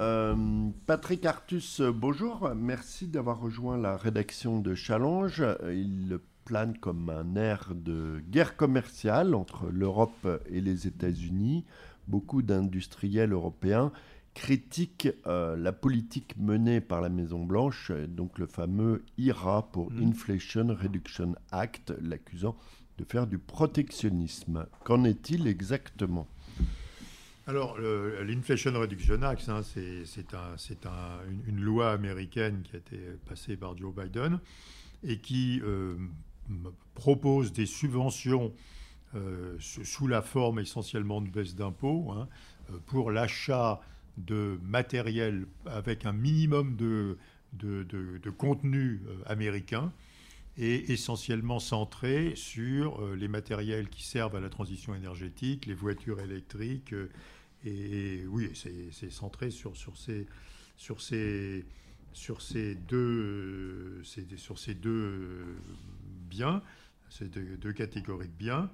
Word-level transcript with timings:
Euh, 0.00 0.34
Patrick 0.86 1.26
Artus, 1.26 1.82
bonjour. 1.82 2.52
Merci 2.56 3.06
d'avoir 3.06 3.38
rejoint 3.38 3.76
la 3.76 3.98
rédaction 3.98 4.58
de 4.58 4.74
Challenge. 4.74 5.44
Il 5.66 6.18
plane 6.46 6.78
comme 6.78 7.10
un 7.10 7.36
air 7.36 7.72
de 7.74 8.22
guerre 8.30 8.56
commerciale 8.56 9.34
entre 9.34 9.68
l'Europe 9.70 10.26
et 10.48 10.62
les 10.62 10.86
États-Unis. 10.86 11.66
Beaucoup 12.08 12.40
d'industriels 12.40 13.32
européens 13.32 13.92
critiquent 14.32 15.10
euh, 15.26 15.54
la 15.56 15.72
politique 15.72 16.34
menée 16.38 16.80
par 16.80 17.02
la 17.02 17.10
Maison-Blanche, 17.10 17.92
donc 18.08 18.38
le 18.38 18.46
fameux 18.46 19.04
IRA 19.18 19.70
pour 19.70 19.92
mm. 19.92 20.02
Inflation 20.02 20.68
Reduction 20.80 21.34
Act, 21.52 21.92
l'accusant 22.00 22.56
de 22.96 23.04
faire 23.04 23.26
du 23.26 23.36
protectionnisme. 23.36 24.66
Qu'en 24.84 25.04
est-il 25.04 25.46
exactement? 25.46 26.26
Alors, 27.50 27.76
l'Inflation 27.80 28.70
Reduction 28.78 29.22
Act, 29.22 29.48
hein, 29.48 29.62
c'est 29.64 30.04
une, 31.48 31.60
loi 31.60 31.90
américaine 31.90 32.62
qui 32.62 32.76
a 32.76 32.78
été 32.78 32.96
passée 33.28 33.56
par 33.56 33.76
Joe 33.76 33.92
Biden 33.92 34.38
et 35.02 35.18
qui 35.18 35.60
euh, 35.64 35.96
propose 36.94 37.52
des 37.52 37.66
subventions 37.66 38.54
euh, 39.16 39.56
sous 39.58 40.06
la 40.06 40.22
forme 40.22 40.60
essentiellement 40.60 41.20
de 41.20 41.28
baisse 41.28 41.56
d'impôts 41.56 42.12
hein, 42.12 42.28
euh, 42.70 42.78
pour 42.86 43.10
l'achat 43.10 43.80
de 44.16 44.60
matériel 44.62 45.44
avec 45.66 46.06
un 46.06 46.12
minimum 46.12 46.76
de, 46.76 47.18
de, 47.54 48.30
contenu 48.30 49.02
américain 49.26 49.92
et 50.56 50.92
essentiellement 50.92 51.58
centré 51.58 52.34
sur 52.36 53.04
les 53.16 53.26
matériels 53.26 53.88
qui 53.88 54.04
servent 54.04 54.36
à 54.36 54.40
la 54.40 54.50
transition 54.50 54.94
énergétique, 54.94 55.66
les 55.66 55.74
voitures 55.74 56.20
électriques, 56.20 56.94
et, 57.64 58.24
oui, 58.26 58.50
c'est 58.54 59.10
centré 59.10 59.50
sur, 59.50 59.76
sur, 59.76 59.96
ces, 59.96 60.26
sur, 60.76 61.00
ces, 61.00 61.64
sur 62.12 62.40
ces 62.42 62.74
deux, 62.74 64.02
sur 64.36 64.58
ces 64.58 64.74
deux 64.74 65.56
biens, 66.28 66.62
ces 67.10 67.26
deux, 67.26 67.72
catégories 67.72 68.28
de 68.28 68.32
biens. 68.32 68.70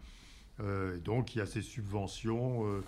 Euh, 0.61 0.99
donc 0.99 1.35
il 1.35 1.39
y 1.39 1.41
a 1.41 1.47
ces 1.47 1.61
subventions 1.61 2.67
euh, 2.67 2.83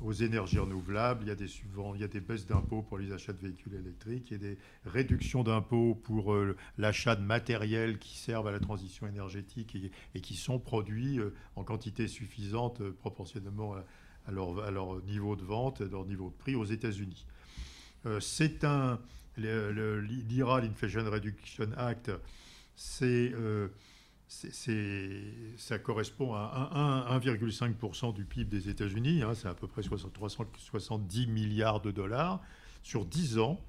aux 0.00 0.12
énergies 0.12 0.58
renouvelables, 0.58 1.24
il 1.24 1.28
y 1.28 1.32
a 1.32 1.34
des, 1.34 1.50
il 1.94 2.00
y 2.00 2.04
a 2.04 2.08
des 2.08 2.20
baisses 2.20 2.46
d'impôts 2.46 2.82
pour 2.82 2.98
les 2.98 3.12
achats 3.12 3.32
de 3.32 3.40
véhicules 3.40 3.74
électriques, 3.74 4.30
il 4.30 4.34
y 4.34 4.36
a 4.36 4.50
des 4.50 4.58
réductions 4.84 5.42
d'impôts 5.42 5.96
pour 5.96 6.32
euh, 6.32 6.56
l'achat 6.76 7.16
de 7.16 7.22
matériel 7.22 7.98
qui 7.98 8.16
servent 8.16 8.46
à 8.46 8.52
la 8.52 8.60
transition 8.60 9.08
énergétique 9.08 9.74
et, 9.74 9.90
et 10.14 10.20
qui 10.20 10.36
sont 10.36 10.60
produits 10.60 11.18
en 11.56 11.64
quantité 11.64 12.06
suffisante 12.06 12.88
proportionnellement 12.90 13.74
à, 13.74 13.84
à 14.28 14.70
leur, 14.70 15.02
niveau 15.02 15.36
de 15.36 15.42
vente, 15.42 15.80
à 15.80 15.84
leur 15.86 16.04
niveau 16.04 16.30
de 16.30 16.34
prix 16.34 16.54
aux 16.54 16.64
États-Unis. 16.64 17.26
Euh, 18.06 18.20
c'est 18.20 18.64
un 18.64 19.00
l'IRA, 19.38 20.60
l'Inflation 20.60 21.04
Reduction 21.08 21.70
Act, 21.76 22.10
euh, 23.02 23.68
c'est 24.26 25.24
ça 25.56 25.78
correspond 25.78 26.34
à 26.34 27.08
1,5% 27.18 28.14
du 28.14 28.24
PIB 28.24 28.50
des 28.50 28.68
États-Unis, 28.68 29.22
hein, 29.22 29.34
c'est 29.34 29.48
à 29.48 29.54
peu 29.54 29.66
près 29.66 29.82
370 29.82 31.26
milliards 31.28 31.80
de 31.80 31.90
dollars 31.90 32.40
sur 32.82 33.04
10 33.04 33.38
ans. 33.38 33.60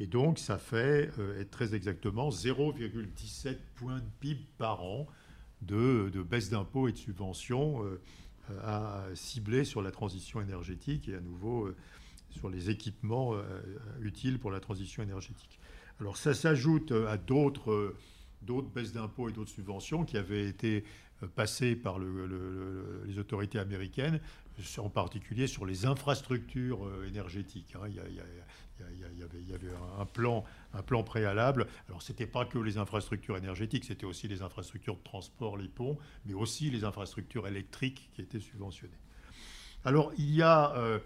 Et 0.00 0.06
donc, 0.06 0.38
ça 0.38 0.58
fait 0.58 1.10
euh, 1.18 1.44
très 1.50 1.74
exactement 1.74 2.30
0,17 2.30 3.56
points 3.74 3.98
de 3.98 4.10
PIB 4.20 4.40
par 4.56 4.84
an 4.84 5.08
de, 5.62 6.10
baisse 6.22 6.50
d'impôts 6.50 6.86
et 6.86 6.92
de 6.92 6.98
subventions 6.98 7.82
à 8.64 9.04
cibler 9.14 9.64
sur 9.64 9.82
la 9.82 9.90
transition 9.90 10.40
énergétique 10.40 11.08
et 11.08 11.14
à 11.14 11.20
nouveau 11.20 11.66
euh, 11.66 11.76
sur 12.30 12.48
les 12.48 12.70
équipements 12.70 13.34
euh, 13.34 13.42
utiles 14.00 14.38
pour 14.38 14.50
la 14.50 14.60
transition 14.60 15.02
énergétique. 15.02 15.58
Alors 16.00 16.16
ça 16.16 16.34
s'ajoute 16.34 16.92
à 16.92 17.16
d'autres 17.16 17.94
d'autres 18.42 18.68
baisses 18.68 18.92
d'impôts 18.92 19.28
et 19.28 19.32
d'autres 19.32 19.50
subventions 19.50 20.04
qui 20.04 20.16
avaient 20.16 20.46
été 20.46 20.84
passées 21.34 21.76
par 21.76 21.98
les 21.98 23.18
autorités 23.18 23.58
américaines, 23.58 24.20
en 24.78 24.90
particulier 24.90 25.46
sur 25.46 25.66
les 25.66 25.86
infrastructures 25.86 26.88
énergétiques. 27.06 27.74
Il, 27.88 27.94
y 29.48 29.52
avait 29.54 29.72
un 29.98 30.06
plan, 30.06 30.44
un 30.74 30.82
plan 30.82 31.02
préalable. 31.02 31.66
Alors, 31.88 32.02
ce 32.02 32.12
n'était 32.12 32.26
pas 32.26 32.44
que 32.44 32.58
les 32.58 32.78
infrastructures 32.78 33.36
énergétiques, 33.36 33.84
c'était 33.84 34.06
aussi 34.06 34.28
les 34.28 34.42
infrastructures 34.42 34.96
de 34.96 35.02
transport, 35.02 35.56
les 35.56 35.68
ponts, 35.68 35.98
mais 36.26 36.34
aussi 36.34 36.70
les 36.70 36.84
infrastructures 36.84 37.46
électriques 37.46 38.10
qui 38.14 38.22
étaient 38.22 38.40
subventionnées. 38.40 38.98
Alors, 39.84 40.12
il 40.18 40.34
y 40.34 40.42
a 40.42 40.74
euh, 40.76 40.98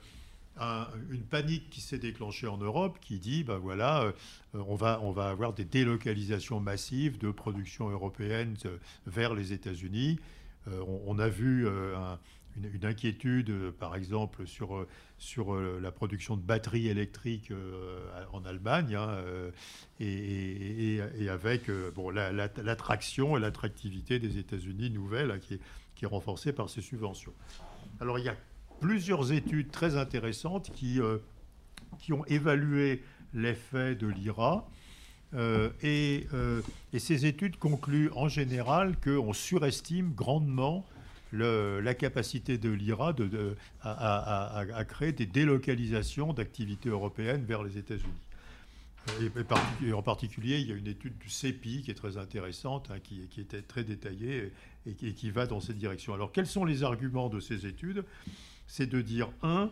une 0.59 1.25
panique 1.25 1.71
qui 1.71 1.81
s'est 1.81 1.99
déclenchée 1.99 2.47
en 2.47 2.59
Europe 2.59 2.99
qui 3.01 3.19
dit, 3.19 3.43
ben 3.45 3.59
voilà, 3.59 4.03
euh, 4.03 4.13
on, 4.53 4.75
va, 4.75 5.01
on 5.03 5.11
va 5.11 5.29
avoir 5.29 5.55
des 5.55 5.65
délocalisations 5.65 6.61
massives 6.61 7.19
de 7.19 7.31
production 7.31 7.89
européenne 7.89 8.57
euh, 8.67 8.77
vers 9.07 9.35
les 9.35 9.53
États-Unis. 9.53 10.19
on, 10.67 11.19
a 11.19 11.29
vu 11.29 11.67
un 11.69 12.19
une, 12.57 12.85
inquiétude, 12.85 13.51
euh, 13.51 13.73
par 13.73 13.97
exemple, 13.97 14.47
sur, 14.47 14.77
euh, 14.77 14.89
sur 15.19 15.55
euh, 15.55 15.79
la 15.81 15.91
production 15.91 16.37
de 16.37 16.43
batteries 16.43 16.89
électriques 16.89 17.53
en 18.33 18.45
Allemagne, 18.45 18.95
hein, 18.95 19.19
et, 20.01 21.01
avec 21.29 21.71
bon, 21.95 22.11
l'attraction 22.11 23.37
et 23.37 23.41
l'attractivité 23.41 24.19
des 24.19 24.39
États-Unis 24.39 24.91
nouvelles 24.91 25.31
hein, 25.31 25.39
qui, 25.39 25.55
est, 25.55 25.61
qui 25.95 26.05
est 26.05 26.09
renforcée 26.09 26.53
par 26.53 26.69
ces 26.69 26.83
subventions. 26.83 27.33
Alors 28.01 28.19
il 28.19 28.25
y 28.25 28.29
a 28.29 28.37
plusieurs 28.83 29.33
études 29.33 29.71
très 29.71 29.97
intéressantes 29.97 30.71
qui, 30.75 31.01
qui 31.99 32.13
ont 32.13 32.25
évalué 32.27 33.03
l'effet 33.33 33.95
de 33.95 34.09
l'IRA. 34.09 34.69
et, 35.83 36.27
et, 36.93 36.99
ces 36.99 37.25
études 37.25 37.57
concluent 37.57 38.11
en 38.15 38.29
général 38.29 38.97
qu'on 39.01 39.33
surestime 39.33 40.13
grandement 40.13 40.85
la 41.33 41.95
capacité 41.95 42.59
de 42.59 42.71
l'IRA 42.71 43.15
à, 43.83 44.85
créer 44.87 45.13
des 45.13 45.27
délocalisations 45.27 46.33
d'activités 46.33 46.89
européennes 46.89 47.45
vers 47.45 47.63
les 47.63 47.79
États-Unis. 47.79 48.13
Et, 49.85 49.93
en 49.93 50.03
particulier, 50.03 50.61
il 50.61 50.69
y 50.69 50.73
a 50.73 50.77
une 50.77 50.87
étude 50.87 51.19
du 51.19 51.29
CEPI 51.29 51.83
qui 51.83 51.91
est 51.91 51.95
très 51.95 52.19
intéressante, 52.19 52.91
hein, 52.93 53.01
qui, 53.03 53.29
était 53.41 53.63
très 53.63 53.83
détaillée 53.83 54.53
et, 54.87 54.95
qui, 54.95 55.31
va 55.31 55.47
dans 55.47 55.61
cette 55.61 55.79
direction. 55.79 56.15
Alors, 56.15 56.31
quels 56.31 56.47
sont 56.47 56.65
les 56.65 56.85
arguments 56.85 57.29
de 57.29 57.41
ces 57.41 57.67
études? 57.67 58.05
C'est 58.73 58.87
de 58.87 59.03
dire, 59.03 59.29
un, 59.43 59.71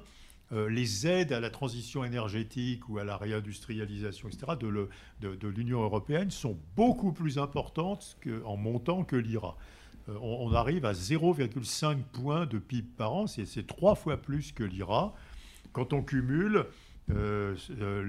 euh, 0.52 0.68
les 0.68 1.06
aides 1.06 1.32
à 1.32 1.40
la 1.40 1.48
transition 1.48 2.04
énergétique 2.04 2.86
ou 2.90 2.98
à 2.98 3.04
la 3.04 3.16
réindustrialisation, 3.16 4.28
etc., 4.28 4.52
de, 4.60 5.48
l'Union 5.48 5.82
européenne 5.82 6.30
sont 6.30 6.58
beaucoup 6.76 7.10
plus 7.10 7.38
importantes 7.38 8.18
en 8.44 8.58
montant 8.58 9.04
que 9.04 9.16
l'IRA. 9.16 9.56
Euh, 10.10 10.18
on, 10.20 10.52
arrive 10.52 10.84
à 10.84 10.92
0,5 10.92 12.02
points 12.12 12.44
de 12.44 12.58
PIB 12.58 12.88
par 12.98 13.14
an, 13.14 13.26
c'est 13.26 13.66
trois 13.66 13.94
fois 13.94 14.18
plus 14.18 14.52
que 14.52 14.64
l'IRA. 14.64 15.14
Quand 15.72 15.94
on 15.94 16.02
cumule 16.02 16.66
euh, 17.10 17.56
euh, 17.80 18.02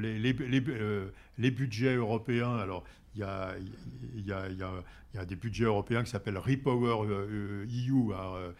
les, 1.38 1.51
budgets 1.51 1.96
européens, 1.96 2.57
alors 2.57 2.84
il 3.16 3.22
y 3.22 4.34
a, 4.34 5.25
des 5.25 5.35
budgets 5.38 5.63
européens 5.63 6.03
qui 6.03 6.12
s'appellent 6.12 6.38
Repower 6.38 7.07
EU, 7.07 8.13
hein, 8.13 8.53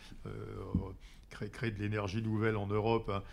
créer, 1.32 1.72
de 1.72 1.80
l'énergie 1.80 2.22
nouvelle 2.22 2.58
en 2.58 2.68
Europe. 2.68 3.10
Hein, 3.10 3.24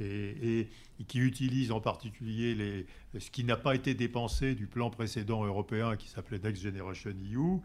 et, 0.00 0.68
qui 1.08 1.18
utilisent 1.18 1.72
en 1.72 1.80
particulier 1.80 2.86
ce 3.18 3.30
qui 3.30 3.44
n'a 3.44 3.56
pas 3.56 3.74
été 3.74 3.94
dépensé 3.94 4.54
du 4.54 4.66
plan 4.66 4.90
précédent 4.90 5.44
européen 5.44 5.96
qui 5.96 6.08
s'appelait 6.08 6.38
Next 6.38 6.62
Generation 6.62 7.10
EU. 7.10 7.60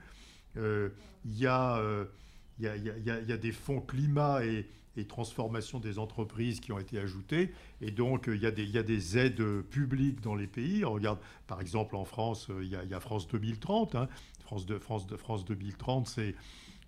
Euh, 0.57 0.89
il 1.25 1.37
y, 1.37 1.47
a, 1.47 3.37
des 3.37 3.51
fonds 3.51 3.81
climat 3.81 4.45
et, 4.45 4.67
transformation 5.07 5.79
des 5.79 5.97
entreprises 5.97 6.59
qui 6.59 6.73
ont 6.73 6.79
été 6.79 6.99
ajoutés. 6.99 7.53
Et 7.79 7.89
donc, 7.89 8.25
il 8.27 8.41
y, 8.41 8.45
a 8.45 8.51
des, 8.51 9.17
aides 9.17 9.61
publiques 9.61 10.19
dans 10.19 10.35
les 10.35 10.47
pays. 10.47 10.83
On 10.83 10.91
regarde, 10.91 11.19
par 11.47 11.61
exemple, 11.61 11.95
en 11.95 12.03
France, 12.03 12.49
il 12.61 12.67
y 12.67 12.75
a, 12.75 12.99
France 12.99 13.27
2030. 13.29 13.95
Hein. 13.95 14.09
France, 14.41 14.65
de, 14.65 14.77
France, 14.77 15.07
de, 15.07 15.15
France 15.15 15.45
2030, 15.45 16.07
c'est 16.07 16.35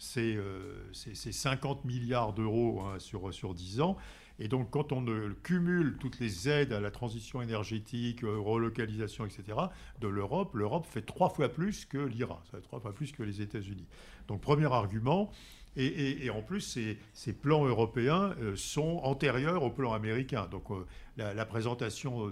c'est 0.01 1.13
50 1.15 1.86
milliards 1.86 2.33
d'euros 2.33 2.81
hein, 2.81 3.00
sur, 3.00 3.33
sur 3.33 3.53
10 3.53 3.81
ans. 3.81 3.98
Et 4.42 4.48
donc, 4.48 4.71
quand 4.71 4.92
on 4.92 5.06
cumule 5.44 5.98
toutes 6.00 6.19
les 6.19 6.50
aides 6.50 6.74
à 6.74 6.80
la 6.80 6.89
transition 6.89 7.44
énergétique, 7.44 8.24
euh, 8.24 8.39
relocalisation, 8.39 9.24
etc., 9.24 9.56
de 10.00 10.07
l'Europe, 10.07 10.56
l'Europe 10.56 10.88
fait 10.88 11.03
trois 11.03 11.30
fois 11.30 11.48
plus 11.48 11.86
que 11.86 12.00
l'IRA, 12.00 12.42
trois 12.63 12.80
fois 12.80 12.92
plus 12.92 13.12
que 13.12 13.21
les 13.21 13.42
États-Unis. 13.42 13.86
Donc, 14.27 14.42
premier 14.42 14.65
argument. 14.65 15.30
Et, 15.77 16.30
en 16.31 16.42
plus, 16.42 16.80
ces, 17.13 17.33
plans 17.33 17.65
européens 17.65 18.36
euh, 18.42 18.57
sont 18.57 19.00
antérieurs 19.03 19.63
au 19.63 19.69
plan 19.69 19.94
américain. 19.94 20.48
Donc, 20.51 20.69
euh, 20.71 20.86
la, 21.15 21.45
présentation 21.45 22.30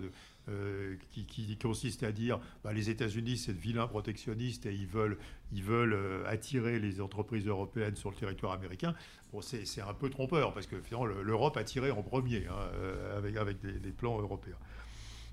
euh, 0.49 0.95
qui, 1.11 1.57
consiste 1.57 2.03
à 2.03 2.11
dire 2.11 2.39
bah, 2.63 2.73
les 2.73 2.89
États-Unis, 2.89 3.37
c'est 3.37 3.53
de 3.53 3.59
vilains 3.59 3.87
protectionnistes 3.87 4.65
et 4.65 4.73
ils 4.73 4.87
veulent, 4.87 5.17
euh, 5.61 6.23
attirer 6.25 6.79
les 6.79 7.01
entreprises 7.01 7.45
européennes 7.45 7.95
sur 7.95 8.09
le 8.09 8.15
territoire 8.15 8.53
américain. 8.53 8.95
C'est 9.41 9.81
un 9.81 9.93
peu 9.93 10.09
trompeur 10.09 10.53
parce 10.53 10.65
que 10.65 10.81
finalement, 10.81 11.05
l'Europe 11.05 11.57
a 11.57 11.63
tiré 11.63 11.91
en 11.91 12.01
premier 12.01 12.47
hein, 12.47 12.55
euh, 12.73 13.17
avec, 13.39 13.59
des, 13.61 13.91
plans 13.91 14.19
européens. 14.19 14.57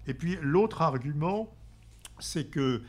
Et 0.07 0.13
puis 0.13 0.37
l'autre 0.43 0.83
argument, 0.83 1.55
c'est 2.19 2.51
que, 2.51 2.83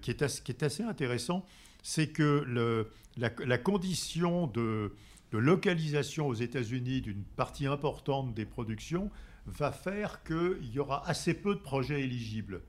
qui, 0.00 0.10
est 0.10 0.62
assez, 0.62 0.82
intéressant, 0.82 1.44
c'est 1.82 2.08
que 2.08 2.86
la, 3.16 3.58
condition 3.58 4.46
de 4.46 4.92
localisation 5.32 6.28
aux 6.28 6.34
États-Unis 6.34 7.00
d'une 7.00 7.24
partie 7.24 7.66
importante 7.66 8.34
des 8.34 8.44
productions 8.44 9.10
va 9.48 9.72
faire 9.72 10.22
qu'il 10.24 10.70
y 10.72 10.78
aura 10.78 11.08
assez 11.08 11.34
peu 11.34 11.54
de 11.54 11.60
projets 11.60 12.00
éligibles. 12.02 12.62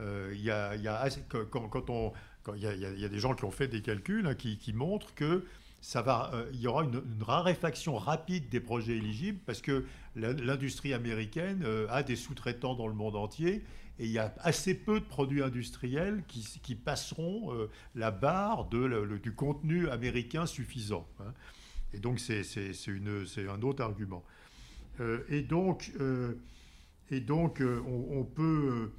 Euh, 0.00 0.32
y 0.36 0.50
a, 0.50 0.76
y 0.76 0.86
a 0.86 1.08
quand, 1.50 1.90
on, 1.90 2.12
il, 2.54 2.62
y 2.62 3.04
a, 3.04 3.08
des 3.08 3.18
gens 3.18 3.34
qui 3.34 3.44
ont 3.44 3.50
fait 3.50 3.68
des 3.68 3.82
calculs 3.82 4.26
hein, 4.26 4.34
qui, 4.34 4.72
montrent 4.72 5.12
que 5.14 5.44
ça 5.80 6.02
va, 6.02 6.30
euh, 6.34 6.50
y 6.52 6.66
aura 6.66 6.84
une, 6.84 7.02
raréfaction 7.20 7.96
rapide 7.96 8.48
des 8.48 8.60
projets 8.60 8.96
éligibles 8.96 9.40
parce 9.44 9.60
que 9.60 9.84
l'industrie 10.14 10.94
américaine 10.94 11.62
euh, 11.64 11.86
a 11.90 12.02
des 12.02 12.16
sous-traitants 12.16 12.74
dans 12.74 12.86
le 12.86 12.94
monde 12.94 13.16
entier 13.16 13.64
et 13.98 14.04
il 14.04 14.12
y 14.12 14.18
a 14.18 14.32
assez 14.38 14.74
peu 14.74 15.00
de 15.00 15.04
produits 15.04 15.42
industriels 15.42 16.22
qui, 16.28 16.74
passeront 16.76 17.68
la 17.96 18.12
barre 18.12 18.66
du 18.66 19.32
contenu 19.32 19.88
américain 19.88 20.46
suffisant. 20.46 21.08
Hein. 21.18 21.34
Et 21.92 21.98
donc 21.98 22.20
c'est 22.20 22.44
un 23.48 23.62
autre 23.62 23.82
argument. 23.82 24.22
Et 25.28 25.42
donc, 25.42 25.92
et 27.10 27.20
donc 27.20 27.62
on, 27.62 28.18
on, 28.18 28.24
peut 28.24 28.90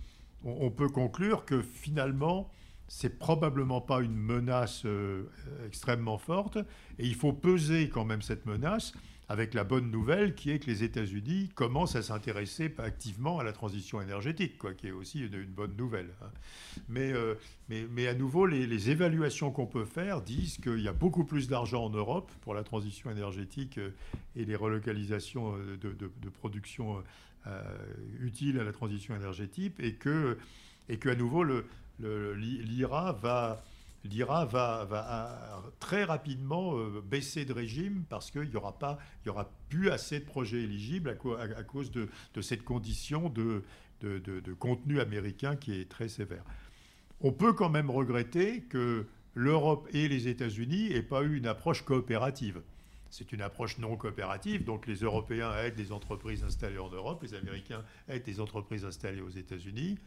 on, 0.44 0.70
peut 0.72 0.90
conclure 0.90 1.46
que 1.46 1.62
finalement, 1.62 2.50
c'est 2.90 3.20
probablement 3.20 3.82
pas 3.82 4.02
une 4.02 4.16
menace 4.16 4.84
euh, 4.86 5.24
extrêmement 5.66 6.18
forte, 6.18 6.58
et 6.98 7.06
il 7.06 7.16
faut 7.16 7.34
peser 7.34 7.90
quand 7.90 8.04
même 8.04 8.22
cette 8.22 8.46
menace 8.46 8.94
avec 9.30 9.54
la 9.54 9.64
bonne 9.64 9.92
nouvelle 9.92 10.34
qui 10.34 10.50
est 10.50 10.60
que 10.60 10.66
les 10.66 10.84
États-Unis 10.84 11.50
commencent 11.54 11.96
à 11.96 12.02
s'intéresser 12.02 12.74
activement 12.80 13.40
à 13.40 13.44
la 13.44 13.54
transition 13.54 14.02
énergétique, 14.02 14.58
quoi, 14.58 14.74
qui 14.74 14.88
est 14.88 14.92
aussi 14.92 15.20
une, 15.20 15.46
bonne 15.46 15.76
nouvelle. 15.78 16.10
Hein. 16.22 16.32
Euh, 16.98 17.36
mais, 17.70 17.86
mais, 17.92 18.08
à 18.08 18.16
nouveau, 18.16 18.48
les, 18.48 18.90
évaluations 18.90 19.52
qu'on 19.52 19.68
peut 19.68 19.86
faire 19.86 20.22
disent 20.22 20.58
qu'il 20.58 20.80
y 20.80 20.88
a 20.88 20.94
beaucoup 20.94 21.24
plus 21.24 21.48
d'argent 21.48 21.86
en 21.86 21.90
Europe 21.92 22.32
pour 22.42 22.56
la 22.56 22.64
transition 22.64 23.12
énergétique 23.12 23.78
euh, 23.78 23.92
et 24.36 24.46
les 24.46 24.56
relocalisations 24.56 25.56
de 25.80 26.30
production 26.30 27.04
euh, 27.48 27.62
utile 28.20 28.60
à 28.60 28.64
la 28.64 28.74
transition 28.74 29.16
énergétique 29.16 29.76
et 29.80 29.94
que, 29.94 30.38
et 30.90 30.98
que 30.98 31.10
nouveau, 31.10 31.46
l'IRA 32.00 33.14
va, 33.14 33.64
l'IRA 34.06 34.46
va, 34.46 34.86
va, 34.86 35.64
très 35.80 36.04
rapidement 36.04 36.78
euh, 36.78 37.02
baisser 37.02 37.46
de 37.46 37.54
régime 37.54 38.04
parce 38.10 38.32
qu'il 38.32 38.50
n'y 38.50 38.56
aura, 38.56 38.78
pas, 38.78 38.98
aura 39.28 39.50
plus 39.70 39.90
assez 39.90 40.20
de 40.20 40.26
projets 40.26 40.62
éligibles 40.62 41.10
à, 41.10 41.64
cause 41.64 41.92
de, 41.92 42.10
cette 42.42 42.64
condition 42.64 43.30
de, 43.30 43.64
de, 44.02 44.54
contenu 44.54 45.00
américain 45.00 45.56
qui 45.56 45.74
est 45.74 45.90
très 45.90 46.08
sévère. 46.08 46.44
On 47.22 47.32
peut 47.32 47.54
quand 47.54 47.70
même 47.70 47.90
regretter 47.90 48.62
que 48.62 49.06
l'Europe 49.34 49.88
et 49.94 50.08
les 50.08 50.28
États-Unis 50.28 50.90
n'aient 50.90 51.02
pas 51.02 51.24
eu 51.24 51.38
une 51.38 51.48
approche 51.48 51.84
coopérative. 51.84 52.62
C'est 53.10 53.32
une 53.32 53.42
approche 53.42 53.80
non 53.80 53.98
coopérative, 53.98 54.64
donc 54.64 54.86
les 54.86 54.98
Européens 54.98 55.52
aident 55.58 55.76
des 55.76 55.92
entreprises 55.92 56.44
installées 56.44 56.78
en 56.78 56.90
Europe, 56.90 57.24
les 57.24 57.34
Américains 57.34 57.84
aident 58.08 58.24
des 58.24 58.40
entreprises 58.40 58.86
installées 58.86 59.22
aux 59.22 59.30
États-Unis. 59.30 59.98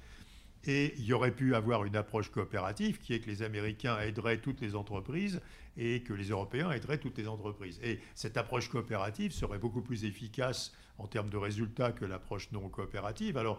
Et 0.65 0.95
il 0.97 1.05
y 1.05 1.13
aurait 1.13 1.35
pu 1.35 1.55
avoir 1.55 1.85
une 1.85 1.97
approche 1.97 2.31
coopérative 2.31 2.99
qui 2.99 3.15
est 3.15 3.21
que 3.21 3.29
les 3.29 3.43
Américains 3.43 3.99
aideraient 4.01 4.39
toutes 4.39 4.61
les 4.61 4.77
entreprises 4.77 5.41
et 5.77 6.03
que 6.03 6.13
les 6.13 6.29
Européens 6.29 6.71
aideraient 6.71 6.99
toutes 6.99 7.19
les 7.19 7.27
entreprises. 7.27 7.81
Et 7.83 8.01
cette 8.15 8.37
approche 8.37 8.69
coopérative 8.69 9.33
serait 9.33 9.59
beaucoup 9.59 9.83
plus 9.83 10.05
efficace 10.05 10.73
en 10.99 11.07
termes 11.07 11.31
de 11.31 11.37
résultats 11.37 11.93
que 11.93 12.05
l'approche 12.05 12.53
non 12.53 12.69
coopérative. 12.69 13.37
Alors, 13.37 13.59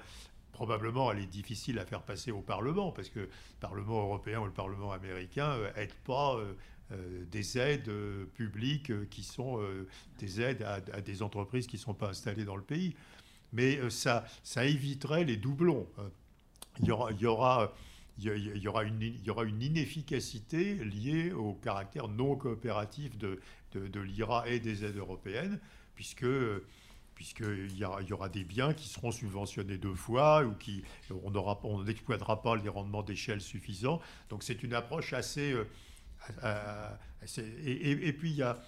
probablement, 0.54 1.12
elle 1.12 1.20
est 1.20 1.28
difficile 1.28 1.80
à 1.80 1.86
faire 1.86 2.04
passer 2.04 2.32
au 2.32 2.42
Parlement, 2.42 2.92
parce 2.92 3.10
que 3.10 3.20
le 3.20 3.30
Parlement 3.60 4.04
européen 4.04 4.40
ou 4.40 4.46
le 4.46 4.52
Parlement 4.54 4.92
américain 4.92 5.58
n'aident 5.76 5.92
euh, 5.92 6.06
pas 6.06 6.38
euh, 6.38 6.54
euh, 6.92 7.26
des 7.26 7.58
aides 7.58 7.92
publiques 8.36 9.10
qui 9.10 9.24
sont 9.24 9.60
des 10.20 10.40
aides 10.42 10.62
à, 10.62 10.80
des 10.80 11.22
entreprises 11.22 11.68
qui 11.68 11.78
ne 11.78 11.82
sont 11.82 11.94
pas 11.94 12.10
installées 12.10 12.46
dans 12.46 12.56
le 12.56 12.64
pays. 12.64 12.96
Mais 13.52 13.90
ça, 13.90 14.26
ça 14.44 14.66
éviterait 14.66 15.26
les 15.26 15.38
doublons. 15.38 15.88
Il 16.80 16.88
y 16.88 16.92
aura, 17.28 18.84
une, 18.84 19.62
inefficacité 19.62 20.76
liée 20.76 21.32
au 21.32 21.54
caractère 21.54 22.08
non 22.08 22.36
coopératif 22.36 23.18
de, 23.18 23.40
l'IRA 23.74 24.48
et 24.48 24.60
des 24.60 24.86
aides 24.86 24.98
européennes, 24.98 25.60
puisque 25.96 26.26
puisqu'il 27.16 27.78
y, 27.78 27.86
aura 27.86 28.28
des 28.28 28.44
biens 28.44 28.74
qui 28.74 28.90
seront 28.90 29.12
subventionnés 29.12 29.78
deux 29.78 29.94
fois 29.94 30.44
ou 30.44 30.54
qui 30.56 30.84
on 31.12 31.84
n'exploitera 31.84 32.42
pas 32.42 32.56
les 32.56 32.70
rendements 32.70 33.04
d'échelle 33.04 33.40
suffisants. 33.40 34.02
Donc 34.30 34.42
c'est 34.42 34.64
une 34.64 34.74
approche 34.74 35.14
assez, 35.14 35.54
euh, 36.44 36.90
et, 37.64 38.14
puis 38.14 38.32
il 38.32 38.38
y 38.38 38.42
a, 38.42 38.60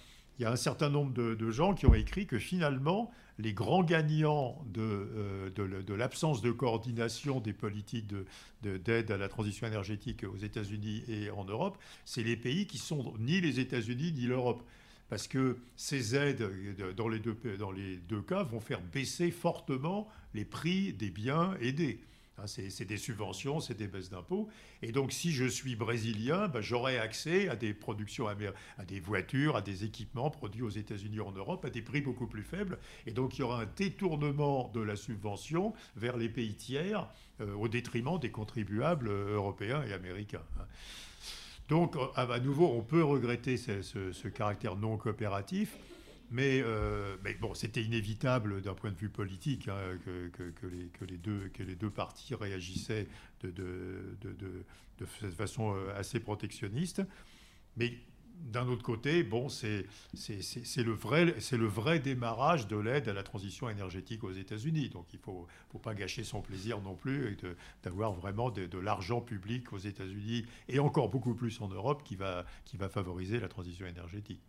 un 0.44 0.56
certain 0.56 0.90
nombre 0.90 1.12
de, 1.12 1.50
gens 1.50 1.74
qui 1.74 1.86
ont 1.86 1.94
écrit 1.94 2.26
que 2.26 2.38
finalement, 2.38 3.10
les 3.38 3.52
grands 3.52 3.82
gagnants 3.82 4.62
de, 4.66 4.80
euh, 4.82 5.96
l'absence 5.96 6.42
de 6.42 6.50
coordination 6.50 7.40
des 7.40 7.52
politiques 7.52 8.12
d'aide 8.62 9.10
à 9.10 9.16
la 9.16 9.28
transition 9.28 9.66
énergétique 9.66 10.24
aux 10.24 10.36
États-Unis 10.36 11.04
et 11.08 11.30
en 11.30 11.44
Europe, 11.44 11.78
c'est 12.04 12.22
les 12.22 12.36
pays 12.36 12.66
qui 12.66 12.78
sont 12.78 13.14
ni 13.18 13.40
les 13.40 13.60
États-Unis 13.60 14.12
ni 14.12 14.26
l'Europe. 14.26 14.62
Parce 15.08 15.28
que 15.28 15.58
ces 15.76 16.16
aides, 16.16 16.44
dans 16.96 17.08
les, 17.08 17.20
deux, 17.20 17.36
dans 17.58 17.70
les 17.70 17.96
deux 17.96 18.22
cas, 18.22 18.42
vont 18.42 18.60
faire 18.60 18.80
baisser 18.80 19.30
fortement 19.30 20.08
les 20.34 20.44
prix 20.44 20.92
des 20.92 21.10
biens 21.10 21.56
aidés. 21.60 22.00
Hein, 22.38 22.46
c'est 22.46 22.84
des 22.84 22.98
subventions, 22.98 23.60
c'est 23.60 23.76
des 23.76 23.88
baisses 23.88 24.10
d'impôts. 24.10 24.48
Et 24.82 24.92
donc, 24.92 25.12
si 25.12 25.32
je 25.32 25.46
suis 25.46 25.74
brésilien, 25.74 26.48
ben, 26.48 26.60
j'aurai 26.60 26.98
accès 26.98 27.48
à 27.48 27.56
des 27.56 27.72
productions, 27.72 28.28
à 28.28 28.34
des 28.84 29.00
voitures, 29.00 29.56
à 29.56 29.62
des 29.62 29.84
équipements 29.84 30.30
produits 30.30 30.62
aux 30.62 30.70
États-Unis 30.70 31.20
en 31.20 31.32
Europe 31.32 31.64
à 31.64 31.70
des 31.70 31.82
prix 31.82 32.00
beaucoup 32.00 32.26
plus 32.26 32.42
faibles. 32.42 32.78
Et 33.06 33.12
donc, 33.12 33.36
il 33.36 33.40
y 33.40 33.42
aura 33.42 33.62
un 33.62 33.68
détournement 33.76 34.70
de 34.74 34.80
la 34.80 34.96
subvention 34.96 35.72
vers 35.96 36.16
les 36.16 36.28
pays 36.28 36.54
tiers 36.54 37.08
euh, 37.40 37.54
au 37.54 37.68
détriment 37.68 38.18
des 38.18 38.30
contribuables 38.30 39.08
euh, 39.08 39.34
européens 39.34 39.82
et 39.84 39.92
américains. 39.92 40.44
Hein. 40.60 40.64
Donc, 41.68 41.96
euh, 41.96 42.06
à 42.16 42.38
nouveau, 42.38 42.66
on 42.66 42.82
peut 42.82 43.02
regretter 43.02 43.56
ce 43.56 44.28
caractère 44.28 44.76
non 44.76 44.96
coopératif. 44.96 45.76
Euh, 46.34 47.16
mais, 47.22 47.34
bon, 47.34 47.54
c'était 47.54 47.82
inévitable 47.82 48.60
d'un 48.60 48.74
point 48.74 48.90
de 48.90 48.96
vue 48.96 49.08
politique 49.08 49.68
hein, 49.68 49.98
que, 50.04 51.06
les, 51.06 51.16
deux, 51.16 51.48
que 51.48 51.86
parties 51.86 52.34
réagissaient 52.34 53.06
de, 53.42 54.16
cette 55.20 55.34
façon 55.34 55.74
euh, 55.74 55.94
assez 55.96 56.20
protectionniste. 56.20 57.02
Mais 57.76 57.98
d'un 58.52 58.66
autre 58.68 58.82
côté, 58.82 59.22
bon, 59.22 59.48
c'est 59.48 59.86
le, 60.14 60.92
vrai, 60.92 61.98
démarrage 62.00 62.66
de 62.66 62.76
l'aide 62.76 63.08
à 63.08 63.14
la 63.14 63.22
transition 63.22 63.70
énergétique 63.70 64.24
aux 64.24 64.32
États-Unis. 64.32 64.90
Donc 64.90 65.06
il 65.12 65.16
ne 65.16 65.22
faut, 65.22 65.78
pas 65.82 65.94
gâcher 65.94 66.24
son 66.24 66.42
plaisir 66.42 66.80
non 66.80 66.94
plus 66.94 67.36
d'avoir 67.82 68.12
vraiment 68.12 68.50
de, 68.50 68.78
l'argent 68.78 69.20
public 69.20 69.72
aux 69.72 69.78
États-Unis 69.78 70.44
et 70.68 70.78
encore 70.78 71.08
beaucoup 71.08 71.34
plus 71.34 71.60
en 71.60 71.68
Europe 71.68 72.02
qui 72.04 72.16
va 72.16 72.44
favoriser 72.90 73.40
la 73.40 73.48
transition 73.48 73.86
énergétique. 73.86 74.40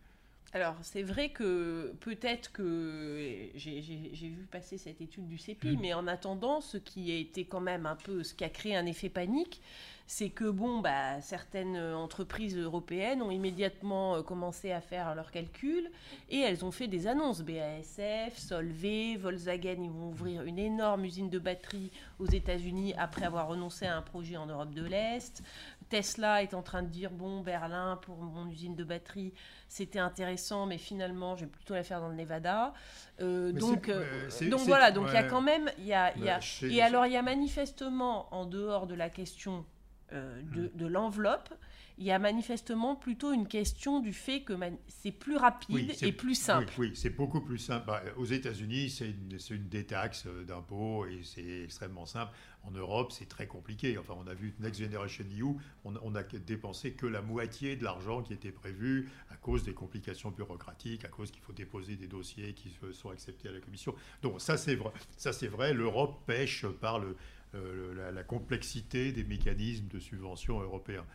Alors, 0.53 0.75
c'est 0.81 1.03
vrai 1.03 1.29
que 1.29 1.93
peut-être 1.99 2.51
que 2.51 3.49
j'ai 3.55 3.81
vu 3.81 4.47
passer 4.49 4.77
cette 4.77 5.01
étude 5.01 5.27
du 5.27 5.37
CEPI, 5.37 5.75
mm. 5.75 5.79
mais 5.81 5.93
en 5.93 6.07
attendant, 6.07 6.61
ce 6.61 6.77
qui 6.77 7.11
a 7.11 7.15
été 7.15 7.45
quand 7.45 7.59
même 7.59 7.85
un 7.85 7.97
peu 7.97 8.23
ce 8.23 8.33
qui 8.33 8.43
a 8.43 8.49
créé 8.49 8.75
un 8.75 8.85
effet 8.85 9.09
panique, 9.09 9.61
c'est 10.09 10.29
que 10.29 10.49
bon, 10.49 10.79
bah, 10.79 11.19
certaines 11.19 11.77
entreprises 11.77 12.57
européennes 12.57 13.21
ont 13.21 13.29
immédiatement 13.29 14.15
euh, 14.15 14.21
commencé 14.21 14.71
à 14.71 14.79
faire 14.79 15.13
leurs 15.15 15.31
calculs 15.31 15.91
et 16.29 16.39
elles 16.39 16.63
ont 16.63 16.71
fait 16.71 16.87
des 16.87 17.07
annonces. 17.07 17.41
BASF, 17.41 18.37
Solvay, 18.37 19.17
Volkswagen, 19.17 19.83
ils 19.83 19.91
vont 19.91 20.07
ouvrir 20.07 20.43
une 20.43 20.59
énorme 20.59 21.03
usine 21.03 21.29
de 21.29 21.39
batteries 21.39 21.91
aux 22.19 22.25
États-Unis 22.25 22.93
après 22.97 23.25
avoir 23.25 23.49
renoncé 23.49 23.85
à 23.85 23.97
un 23.97 24.01
projet 24.01 24.37
en 24.37 24.45
Europe 24.45 24.73
de 24.73 24.85
l'Est. 24.85 25.43
Tesla 25.89 26.43
est 26.43 26.53
en 26.53 26.61
train 26.61 26.83
de 26.83 26.89
dire 26.89 27.11
bon, 27.11 27.41
Berlin 27.41 27.99
pour 28.01 28.17
mon 28.17 28.47
usine 28.47 28.75
de 28.75 28.83
batterie, 28.83 29.33
c'était 29.67 29.99
intéressant, 29.99 30.65
mais 30.65 30.77
finalement, 30.77 31.35
je 31.35 31.45
vais 31.45 31.51
plutôt 31.51 31.73
la 31.73 31.83
faire 31.83 32.01
dans 32.01 32.09
le 32.09 32.15
Nevada. 32.15 32.73
Euh, 33.21 33.51
donc, 33.51 33.89
euh, 33.89 34.29
donc 34.49 34.61
voilà, 34.61 34.91
donc 34.91 35.07
il 35.09 35.13
y 35.13 35.17
a 35.17 35.23
quand 35.23 35.41
même, 35.41 35.71
il 35.77 35.85
y 35.85 35.93
a, 35.93 36.15
y 36.17 36.29
a 36.29 36.39
et 36.63 36.81
alors 36.81 37.05
il 37.05 37.13
y 37.13 37.17
a 37.17 37.21
manifestement 37.21 38.33
en 38.33 38.45
dehors 38.45 38.87
de 38.87 38.95
la 38.95 39.09
question 39.09 39.65
euh, 40.13 40.41
de, 40.53 40.71
de 40.73 40.85
l'enveloppe, 40.85 41.53
il 41.97 42.05
y 42.05 42.11
a 42.11 42.19
manifestement 42.19 42.95
plutôt 42.95 43.33
une 43.33 43.47
question 43.47 43.99
du 43.99 44.13
fait 44.13 44.41
que 44.41 44.53
c'est 44.87 45.11
plus 45.11 45.35
rapide 45.35 45.93
et 46.01 46.11
plus 46.11 46.35
simple. 46.35 46.71
Oui, 46.77 46.91
c'est 46.95 47.09
beaucoup 47.09 47.41
plus 47.41 47.57
simple. 47.57 47.87
Bah, 47.87 48.03
aux 48.17 48.25
États-Unis, 48.25 48.89
c'est 48.91 49.09
une, 49.09 49.37
une, 49.49 49.67
détaxe 49.67 50.25
euh, 50.27 50.43
d'impôts 50.43 51.05
et 51.05 51.21
c'est 51.23 51.63
extrêmement 51.63 52.05
simple. 52.05 52.31
En 52.63 52.71
Europe, 52.71 53.11
c'est 53.11 53.27
très 53.27 53.47
compliqué. 53.47 53.97
Enfin, 53.97 54.13
on 54.17 54.27
a 54.27 54.33
vu 54.33 54.53
Next 54.59 54.79
Generation 54.79 55.23
EU, 55.39 55.55
on, 55.85 55.95
on 56.03 56.15
a 56.15 56.23
dépensé 56.23 56.93
que 56.93 57.07
la 57.07 57.21
moitié 57.21 57.75
de 57.75 57.83
l'argent 57.83 58.21
qui 58.21 58.33
était 58.33 58.51
prévu 58.51 59.09
à 59.31 59.35
cause 59.35 59.63
des 59.63 59.73
complications 59.73 60.29
bureaucratiques, 60.29 61.03
à 61.05 61.09
cause 61.09 61.31
qu'il 61.31 61.41
faut 61.41 61.53
déposer 61.53 61.95
des 61.95 62.07
dossiers 62.07 62.53
qui 62.53 62.71
sont 62.93 63.09
acceptés 63.09 63.49
à 63.49 63.51
la 63.53 63.59
Commission. 63.59 63.95
Donc 64.21 64.39
ça, 64.39 64.57
c'est 64.57 64.75
vrai. 64.75 64.91
Ça, 65.15 65.33
c'est 65.33 65.47
vrai. 65.47 65.73
L'Europe 65.73 66.21
pêche 66.27 66.65
par 66.67 66.99
le, 66.99 67.15
euh, 67.55 68.11
la, 68.11 68.23
complexité 68.23 69.13
des 69.13 69.23
mécanismes 69.23 69.87
de 69.87 69.99
subvention 69.99 70.59
européens. 70.59 71.05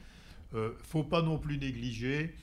Il 0.53 0.59
euh, 0.59 0.69
ne 0.69 0.85
faut 0.85 1.05
pas 1.05 1.23
non 1.23 1.39
plus 1.39 1.59
négliger 1.59 2.35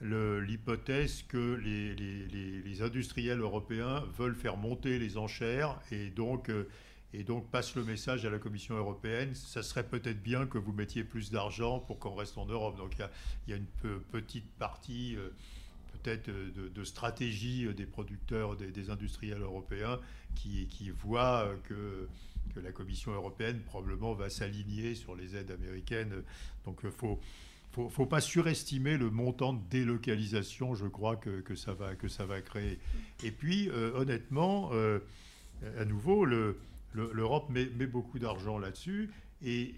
l'hypothèse 0.00 1.24
que 1.24 1.54
les, 1.54 2.82
industriels 2.82 3.40
européens 3.40 4.04
veulent 4.16 4.36
faire 4.36 4.56
monter 4.56 5.00
les 5.00 5.18
enchères 5.18 5.80
et 5.90 6.10
donc, 6.10 6.50
euh, 6.50 6.68
et 7.12 7.24
passent 7.50 7.74
le 7.74 7.82
message 7.82 8.24
à 8.24 8.30
la 8.30 8.38
Commission 8.38 8.76
européenne, 8.76 9.34
ça 9.34 9.64
serait 9.64 9.82
peut-être 9.82 10.22
bien 10.22 10.46
que 10.46 10.58
vous 10.58 10.72
mettiez 10.72 11.02
plus 11.02 11.32
d'argent 11.32 11.80
pour 11.80 11.98
qu'on 11.98 12.14
reste 12.14 12.38
en 12.38 12.46
Europe. 12.46 12.76
Donc 12.76 12.94
il 12.96 13.50
y, 13.50 13.52
a, 13.52 13.56
une 13.56 13.66
petite 14.12 14.48
partie 14.58 15.16
peut-être 15.94 16.30
de, 16.30 16.84
stratégie 16.84 17.66
des 17.74 17.86
producteurs, 17.86 18.56
des, 18.56 18.90
industriels 18.90 19.40
européens 19.42 19.98
qui, 20.36 20.68
qui 20.68 20.90
voient 20.90 21.48
que 21.64 22.06
que 22.48 22.60
la 22.60 22.72
Commission 22.72 23.12
européenne 23.12 23.60
probablement 23.60 24.14
va 24.14 24.30
s'aligner 24.30 24.94
sur 24.94 25.14
les 25.14 25.36
aides 25.36 25.50
américaines. 25.50 26.22
Donc 26.64 26.80
il 26.82 26.88
euh, 26.88 26.92
faut 26.92 27.20
faut, 27.78 27.88
faut 27.88 28.06
pas 28.06 28.20
surestimer 28.20 28.96
le 28.96 29.10
montant 29.10 29.52
de 29.52 29.62
délocalisation, 29.70 30.74
je 30.74 30.86
crois, 30.86 31.16
que, 31.16 31.40
que 31.40 31.54
ça, 31.54 31.74
va, 31.74 31.94
que 31.94 32.08
ça 32.08 32.26
va 32.26 32.40
créer. 32.40 32.80
Et 33.22 33.30
puis, 33.30 33.68
euh, 33.70 33.92
honnêtement, 33.94 34.70
euh, 34.72 34.98
à 35.78 35.84
nouveau, 35.84 36.24
l'Europe 36.24 37.48
met, 37.50 37.66
beaucoup 37.86 38.18
d'argent 38.18 38.58
là-dessus. 38.58 39.10
Et 39.44 39.74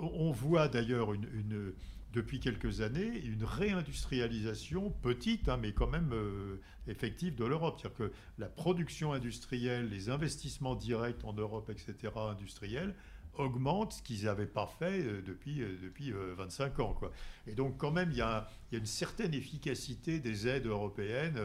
on 0.00 0.30
voit 0.30 0.68
d'ailleurs 0.68 1.12
une, 1.12 1.74
depuis 2.14 2.40
quelques 2.40 2.80
années 2.80 3.22
une 3.24 3.44
réindustrialisation 3.44 4.90
petite, 5.02 5.48
hein, 5.50 5.58
mais 5.60 5.72
quand 5.72 5.88
même 5.88 6.10
euh, 6.14 6.56
effective 6.86 7.34
de 7.34 7.44
l'Europe. 7.44 7.78
C'est-à-dire 7.80 7.98
que 7.98 8.12
la 8.38 8.48
production 8.48 9.12
industrielle, 9.12 9.90
les 9.90 10.08
investissements 10.08 10.74
directs 10.74 11.22
en 11.24 11.34
Europe, 11.34 11.68
etc., 11.68 12.14
industriels, 12.16 12.94
augmentent 13.34 13.94
ce 13.94 14.02
qu'ils 14.02 14.24
n'avaient 14.24 14.46
pas 14.46 14.66
fait 14.66 15.00
euh, 15.00 15.22
depuis, 15.22 15.62
euh, 15.62 15.78
depuis 15.82 16.12
25 16.12 16.80
ans. 16.80 16.94
Quoi. 16.94 17.12
Et 17.46 17.52
donc 17.52 17.78
quand 17.78 17.90
même, 17.90 18.10
il 18.10 18.18
y, 18.18 18.22
a, 18.22 18.48
une 18.72 18.86
certaine 18.86 19.34
efficacité 19.34 20.18
des 20.18 20.48
aides 20.48 20.66
européennes 20.66 21.38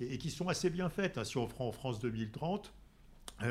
et, 0.00 0.18
qui 0.18 0.30
sont 0.30 0.48
assez 0.48 0.70
bien 0.70 0.88
faites. 0.88 1.18
Hein. 1.18 1.24
Si 1.24 1.36
on 1.38 1.46
prend 1.46 1.68
en 1.68 1.72
France 1.72 1.98
2030, 2.00 2.72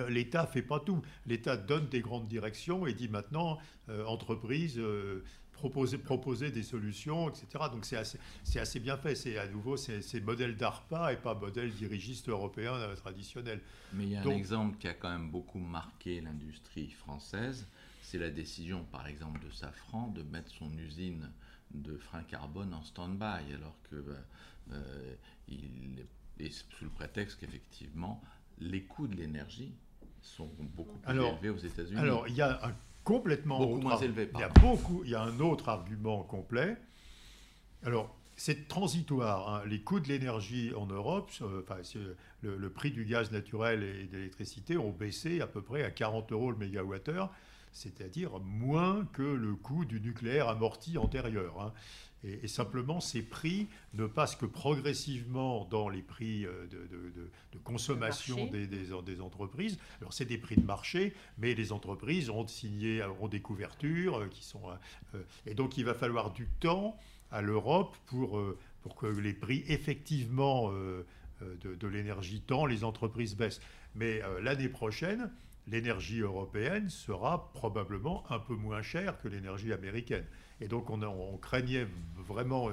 L'État 0.10 0.48
fait 0.48 0.64
pas 0.64 0.80
tout. 0.80 1.04
L'État 1.28 1.58
donne 1.58 1.88
des 1.90 2.00
grandes 2.02 2.28
directions 2.28 2.88
et 2.88 2.94
dit 2.94 3.08
maintenant, 3.08 3.60
entreprise, 4.08 4.82
proposer, 5.56 5.98
proposer 5.98 6.52
des 6.52 6.64
solutions, 6.64 7.30
etc. 7.30 7.48
Donc 7.72 7.86
c'est 7.86 7.98
assez, 7.98 8.20
assez, 8.56 8.80
bien 8.80 8.98
fait. 8.98 9.16
C'est 9.16 9.38
à 9.38 9.48
nouveau, 9.48 9.78
c'est 9.78 10.22
modèle 10.22 10.56
d'ARPA 10.56 11.14
et 11.14 11.18
pas 11.18 11.34
modèle 11.34 11.72
dirigiste 11.72 12.30
européen 12.30 12.74
euh, 12.74 12.96
traditionnel. 12.96 13.62
Mais 13.94 14.04
il 14.04 14.10
y 14.12 14.16
a 14.16 14.22
un 14.22 14.30
exemple 14.30 14.78
qui 14.78 14.88
a 14.88 14.94
quand 14.94 15.10
même 15.10 15.32
beaucoup 15.32 15.60
marqué 15.60 16.22
l'industrie 16.22 16.92
française, 16.92 17.68
c'est 18.02 18.20
la 18.20 18.30
décision, 18.30 18.86
par 18.92 19.08
exemple, 19.08 19.44
de 19.44 19.52
Safran 19.52 20.10
de 20.10 20.22
mettre 20.24 20.52
son 20.52 20.72
usine 20.78 21.32
de 21.74 21.98
frein 21.98 22.24
carbone 22.24 22.74
en 22.74 22.84
stand-by, 22.84 23.54
alors 23.54 23.78
que 23.90 23.96
bah, 23.96 24.14
euh, 24.74 25.16
il 25.48 26.06
est 26.40 26.52
sous 26.52 26.84
le 26.84 26.90
prétexte 26.90 27.40
qu'effectivement 27.40 28.22
les 28.60 28.84
coûts 28.84 29.08
de 29.08 29.16
l'énergie 29.16 29.74
sont 30.22 30.50
beaucoup 30.60 30.98
plus 31.00 31.14
élevés 31.14 31.50
aux 31.50 31.58
États-Unis. 31.58 32.00
Alors 32.00 32.28
il 32.28 32.36
y 32.36 32.42
a 32.42 32.66
un 32.66 32.74
complètement 33.06 33.60
beaucoup 33.60 33.80
moins 33.80 33.98
élevé. 33.98 34.30
Il 34.34 34.40
y 34.42 34.44
a 34.44 34.50
beaucoup, 34.50 35.04
il 35.06 35.12
y 35.12 35.16
a 35.16 35.22
un 35.22 35.40
autre 35.40 35.70
argument 35.70 36.24
complet. 36.24 36.76
Alors, 37.86 38.14
c'est 38.36 38.68
transitoire. 38.68 39.48
Hein. 39.48 39.64
Les 39.68 39.80
coûts 39.80 40.02
de 40.02 40.10
l'énergie 40.10 40.74
en 40.76 40.88
Europe, 40.88 41.32
euh, 41.42 41.62
enfin, 41.62 41.78
le, 42.42 42.70
prix 42.70 42.92
du 42.92 43.06
gaz 43.06 43.32
naturel 43.32 43.84
et 43.84 44.08
de 44.08 44.18
l'électricité 44.18 44.78
ont 44.78 44.92
baissé 44.92 45.40
à 45.40 45.48
peu 45.48 45.62
près 45.62 45.84
à 45.84 45.92
40 45.92 46.32
euros 46.34 46.52
le 46.52 46.58
mégawattheure, 46.58 47.32
c'est-à-dire 47.72 48.40
moins 48.40 49.06
que 49.14 49.22
le 49.22 49.56
coût 49.56 49.86
du 49.86 50.02
nucléaire 50.02 50.50
amorti 50.50 50.98
antérieur. 50.98 51.62
Hein. 51.62 51.74
Et, 52.26 52.48
simplement, 52.48 53.00
ces 53.00 53.22
prix 53.22 53.68
ne 53.94 54.08
passent 54.08 54.36
que 54.36 54.46
progressivement 54.46 55.66
dans 55.66 55.90
les 55.90 56.02
prix 56.02 56.46
euh, 56.46 56.66
de, 56.68 57.60
consommation 57.64 58.48
des, 58.48 58.68
des, 58.68 59.22
entreprises. 59.22 59.78
Alors, 60.02 60.14
c'est 60.14 60.26
des 60.26 60.38
prix 60.38 60.56
de 60.56 60.66
marché, 60.66 61.14
mais 61.38 61.54
les 61.54 61.72
entreprises 61.72 62.30
ont 62.30 62.48
signé, 62.48 63.04
ont 63.22 63.28
des 63.28 63.42
couvertures 63.42 64.18
euh, 64.18 64.28
qui 64.28 64.44
sont. 64.44 64.64
Euh, 65.14 65.22
et 65.46 65.54
donc, 65.54 65.78
il 65.78 65.86
va 65.86 65.94
falloir 65.94 66.32
du 66.32 66.48
temps 66.60 66.98
à 67.32 67.42
l'Europe 67.42 67.96
pour, 68.08 68.42
pour 68.82 68.96
que 68.96 69.08
les 69.08 69.34
prix 69.34 69.64
effectivement 69.68 70.72
de, 70.72 71.88
l'énergie, 71.88 72.42
tant 72.42 72.66
les 72.66 72.84
entreprises 72.84 73.36
baissent. 73.36 73.60
Mais 73.96 74.22
l'année 74.42 74.70
prochaine, 74.70 75.32
l'énergie 75.68 76.20
européenne 76.20 76.90
sera 76.90 77.52
probablement 77.54 78.24
un 78.32 78.40
peu 78.40 78.56
moins 78.56 78.84
chère 78.84 79.20
que 79.20 79.28
l'énergie 79.28 79.74
américaine. 79.74 80.26
Et 80.62 80.68
donc 80.68 80.90
on, 80.90 81.38
craignait 81.38 81.88
vraiment... 82.18 82.70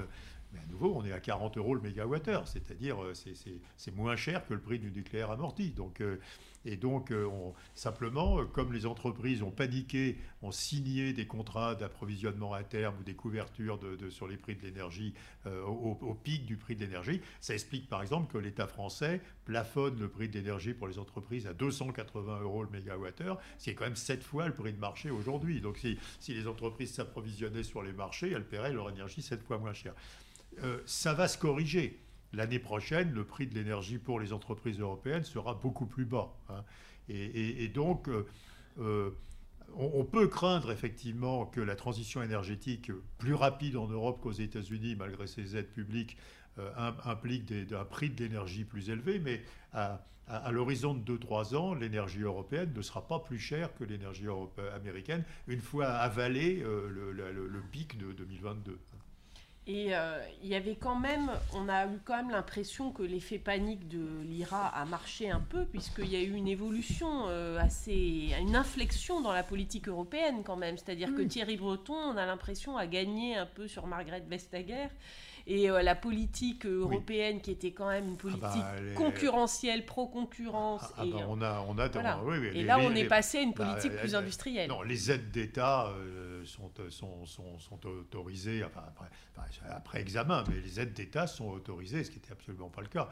Mais 0.53 0.61
à 0.61 0.67
nouveau, 0.67 0.93
on 0.95 1.05
est 1.05 1.13
à 1.13 1.21
40 1.21 1.57
euros 1.57 1.75
le 1.75 1.81
mégawattheure, 1.81 2.47
c'est-à-dire 2.47 3.03
euh, 3.03 3.15
c'est 3.15 3.97
moins 3.97 4.17
cher 4.17 4.47
que 4.47 4.55
le 4.55 4.61
prix 4.61 4.79
du 4.79 4.91
nucléaire 4.91 5.31
amorti. 5.31 5.71
Donc 5.71 6.01
euh, 6.01 6.19
et 6.65 6.77
donc, 6.77 7.11
euh, 7.11 7.29
simplement, 7.75 8.45
comme 8.47 8.73
les 8.73 8.87
entreprises 8.87 9.43
ont 9.43 9.51
paniqué, 9.51 10.17
ont 10.43 10.53
signé 10.53 11.13
des 11.13 11.27
contrats 11.27 11.75
d'approvisionnement 11.75 12.53
à 12.53 12.63
terme 12.63 12.95
ou 13.01 13.03
des 13.03 13.15
couvertures 13.15 13.81
sur 14.11 14.29
les 14.29 14.37
prix 14.37 14.55
de 14.55 14.63
l'énergie 14.63 15.13
au, 15.45 16.17
pic 16.23 16.47
du 16.47 16.57
prix 16.57 16.77
de 16.77 16.85
l'énergie, 16.85 17.21
ça 17.41 17.55
explique 17.55 17.89
par 17.89 18.01
exemple 18.01 18.33
que 18.33 18.39
l'État 18.39 18.69
français 18.69 19.21
plafonne 19.45 19.99
le 19.99 20.09
prix 20.09 20.29
de 20.29 20.35
l'énergie 20.35 20.73
pour 20.73 20.87
les 20.87 21.01
entreprises 21.01 21.49
à 21.49 21.53
280 21.53 22.43
euros 22.43 22.63
le 22.63 22.71
mégawattheure, 22.71 23.41
ce 23.59 23.65
qui 23.65 23.71
est 23.71 23.75
quand 23.75 23.85
même 23.85 23.97
7 23.97 24.23
fois 24.23 24.47
le 24.47 24.55
prix 24.55 24.73
de 24.73 24.79
marché 24.79 25.11
aujourd'hui. 25.11 25.61
Donc, 25.61 25.79
si, 25.79 25.99
si 26.21 26.33
les 26.33 26.47
entreprises 26.47 26.95
s'approvisionnaient 26.95 27.65
sur 27.65 27.83
les 27.83 27.93
marchés, 27.93 28.31
elles 28.31 28.47
paieraient 28.47 28.73
leur 28.73 28.89
énergie 28.89 29.21
7 29.21 29.43
fois 29.43 29.59
moins 29.59 29.75
cher. 29.75 29.95
Ça 30.87 31.15
va 31.15 31.29
se 31.29 31.39
corriger 31.39 32.03
l'année 32.33 32.59
prochaine, 32.59 33.13
le 33.13 33.25
prix 33.25 33.47
de 33.47 33.55
l'énergie 33.55 33.99
pour 33.99 34.21
les 34.21 34.33
entreprises 34.33 34.81
européennes 34.81 35.25
sera 35.25 35.55
beaucoup 35.55 35.87
plus 35.87 36.05
bas. 36.05 36.35
Hein. 36.49 36.65
Et, 37.09 37.69
donc, 37.69 38.09
euh, 38.09 38.27
euh, 38.79 39.11
on, 39.75 40.05
peut 40.05 40.29
craindre 40.29 40.71
effectivement 40.71 41.45
que 41.47 41.61
la 41.61 41.77
transition 41.77 42.23
énergétique 42.23 42.91
plus 43.19 43.35
rapide 43.35 43.77
en 43.77 43.87
Europe 43.87 44.21
qu'aux 44.23 44.33
États-Unis, 44.33 44.97
malgré 44.97 45.27
ces 45.27 45.57
aides 45.57 45.73
publiques, 45.73 46.17
euh, 46.59 46.71
implique 47.05 47.53
un 47.73 47.85
prix 47.85 48.11
de 48.11 48.25
l'énergie 48.25 48.65
plus 48.65 48.89
élevé, 48.89 49.19
mais 49.19 49.43
à, 49.73 50.01
l'horizon 50.51 50.95
de 50.95 51.19
2-3 51.19 51.57
ans, 51.57 51.75
l'énergie 51.75 52.23
européenne 52.23 52.73
ne 52.75 52.83
sera 52.83 53.07
pas 53.07 53.19
plus 53.19 53.39
chère 53.39 53.75
que 53.75 53.85
l'énergie 53.85 54.29
américaine, 54.75 55.25
une 55.49 55.61
fois 55.61 55.89
avalé 55.89 56.63
le, 56.63 57.63
pic 57.71 57.99
de 57.99 58.13
2022. 58.13 58.79
Et 59.69 59.95
euh, 59.95 60.21
il 60.43 60.49
y 60.49 60.57
avait 60.57 60.75
quand 60.75 60.97
même, 60.97 61.31
on 61.55 61.69
a 61.69 61.87
eu 61.87 62.01
quand 62.05 62.17
même 62.17 62.31
l'impression 62.31 62.91
que 62.91 63.05
l'effet 63.05 63.39
panique 63.39 63.87
de 63.87 64.05
l'IRA 64.25 64.67
a 64.67 64.85
marché 64.85 65.31
un 65.31 65.39
peu, 65.39 65.65
puisqu'il 65.67 66.09
y 66.09 66.17
a 66.17 66.21
eu 66.21 66.33
une 66.33 66.49
évolution 66.49 67.29
euh, 67.29 67.61
assez, 67.61 68.35
une 68.41 68.57
inflexion 68.57 69.21
dans 69.21 69.31
la 69.31 69.45
politique 69.45 69.87
européenne 69.87 70.43
quand 70.45 70.57
même. 70.57 70.77
C'est-à-dire 70.79 71.15
que 71.15 71.23
Thierry 71.23 71.57
Breton, 71.57 71.95
on 71.95 72.17
a 72.17 72.27
l'impression, 72.27 72.77
a 72.77 72.89
gagné 72.89 73.37
un 73.37 73.47
peu 73.47 73.69
sur 73.69 73.87
Margrethe 73.87 74.27
Vestager 74.29 74.89
et 75.47 75.71
euh, 75.71 75.83
la 75.83 75.95
politique 75.95 76.67
européenne 76.67 77.41
qui 77.41 77.53
était 77.53 77.71
quand 77.71 77.89
même 77.89 78.09
une 78.09 78.17
ah 78.25 78.37
bah, 78.41 78.49
politique 78.49 78.95
concurrentielle, 78.95 79.87
pro-concurrence. 79.87 80.83
Ah, 80.97 81.05
bah, 81.05 81.19
on 81.29 81.41
a, 81.41 81.65
on 81.69 81.79
a, 81.79 81.87
et 82.53 82.65
là, 82.65 82.81
on 82.81 82.93
est 82.97 83.07
passé 83.07 83.39
à 83.39 83.43
une 83.43 83.53
bah, 83.53 83.65
politique 83.65 83.97
plus 83.97 84.17
industrielle. 84.17 84.69
Non, 84.69 84.83
les 84.83 85.13
aides 85.13 85.31
d'État 85.31 85.93
sont, 86.45 86.71
sont, 86.91 87.27
sont, 87.27 87.59
sont, 87.59 87.87
autorisées, 87.87 88.63
après, 88.63 88.83
après, 89.69 90.01
examen, 90.01 90.45
mais 90.49 90.61
les 90.61 90.81
aides 90.81 90.93
d'État 90.93 91.27
sont 91.27 91.49
autorisées, 91.49 92.05
ce 92.05 92.11
qui 92.11 92.17
n'était 92.17 92.33
absolument 92.33 92.69
pas 92.69 92.83
le 92.83 92.89
cas. 92.89 93.09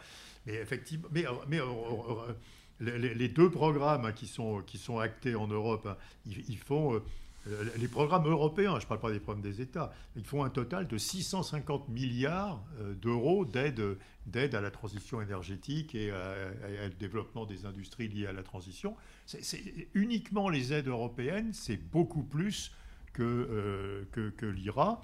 Mais 0.47 0.55
effectivement, 0.55 1.09
mais, 1.13 1.25
mais 1.49 1.61
euh, 1.61 2.35
les, 2.81 3.29
deux 3.29 3.51
programmes 3.51 4.07
hein, 4.07 4.13
qui, 4.13 4.27
sont, 4.27 4.63
qui 4.63 4.79
sont 4.79 4.99
actés 4.99 5.35
en 5.35 5.47
Europe, 5.47 5.87
hein, 5.87 5.97
ils, 6.27 6.59
font 6.59 6.95
euh, 6.95 7.65
les 7.79 7.89
programmes 7.89 8.27
européens, 8.27 8.79
je 8.79 8.85
ne 8.85 8.89
parle 8.89 9.01
pas 9.01 9.13
des 9.13 9.21
programmes 9.21 9.43
des 9.43 9.61
États, 9.61 9.93
ils 10.17 10.25
font 10.25 10.45
un 10.45 10.51
total 10.51 10.87
de 10.87 10.97
650 10.97 11.89
milliards 11.89 12.63
euh, 12.81 12.95
d'euros 12.95 13.45
d'aide 13.45 14.55
à 14.55 14.61
la 14.61 14.71
transition 14.71 15.21
énergétique 15.21 15.95
et 15.95 16.13
au 16.13 16.99
développement 16.99 17.47
des 17.47 17.67
industries 17.67 18.09
liées 18.09 18.27
à 18.27 18.33
la 18.33 18.43
transition. 18.43 18.97
C'est 19.27 19.63
uniquement 19.95 20.49
les 20.49 20.73
aides 20.73 20.89
européennes, 20.89 21.53
c'est 21.53 21.77
beaucoup 21.77 22.23
plus 22.23 22.73
que, 23.13 23.23
euh, 23.23 24.05
que, 24.13 24.47
l'IRA. 24.47 25.03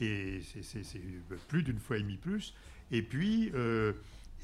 Et 0.00 0.40
c'est 0.62 0.82
plus 1.48 1.62
d'une 1.62 1.78
fois 1.78 1.96
et 1.96 2.02
demi 2.02 2.16
plus. 2.16 2.54
Et 2.90 3.02
puis, 3.02 3.50